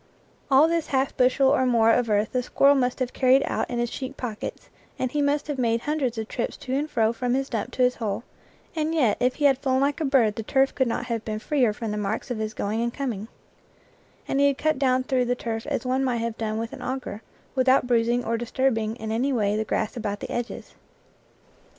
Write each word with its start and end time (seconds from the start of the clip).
All 0.49 0.67
this 0.67 0.87
half 0.87 1.15
bushel 1.15 1.49
or 1.49 1.63
more 1.63 1.91
of 1.91 2.09
earth 2.09 2.31
the 2.31 2.41
squir 2.41 2.69
rel 2.69 2.75
must 2.75 2.97
have 2.97 3.13
carried 3.13 3.43
out 3.45 3.69
in 3.69 3.77
his 3.77 3.91
cheek 3.91 4.17
pockets, 4.17 4.67
and 4.97 5.11
he 5.11 5.21
must 5.21 5.45
have 5.45 5.59
made 5.59 5.81
hundreds 5.81 6.17
of 6.17 6.27
trips 6.27 6.57
to 6.57 6.73
and 6.73 6.89
fro 6.89 7.13
from 7.13 7.35
his 7.35 7.49
dump 7.49 7.69
to 7.73 7.83
his 7.83 7.97
hole, 7.97 8.23
and 8.75 8.95
yet 8.95 9.15
if 9.19 9.35
he 9.35 9.45
had 9.45 9.59
flown 9.59 9.79
like 9.79 10.01
a 10.01 10.05
bird 10.05 10.37
the 10.37 10.41
turf 10.41 10.73
could 10.73 10.87
not 10.87 11.05
have 11.05 11.23
been 11.23 11.37
freer 11.37 11.71
from 11.71 11.91
the 11.91 11.97
marks 11.97 12.31
of 12.31 12.39
his 12.39 12.55
going 12.55 12.81
and 12.81 12.95
coming; 12.95 13.27
and 14.27 14.39
he 14.39 14.47
had 14.47 14.57
cut 14.57 14.79
down 14.79 15.03
through 15.03 15.25
the 15.25 15.35
turf 15.35 15.67
as 15.67 15.85
one 15.85 16.03
might 16.03 16.17
have 16.17 16.35
done 16.35 16.57
with 16.57 16.73
an 16.73 16.81
au 16.81 16.97
ger, 16.97 17.21
without 17.53 17.85
bruising 17.85 18.25
or 18.25 18.37
disturbing 18.39 18.95
in 18.95 19.11
any 19.11 19.31
way 19.31 19.55
the 19.55 19.63
grass 19.65 19.95
about 19.95 20.19
the 20.19 20.31
edges. 20.31 20.73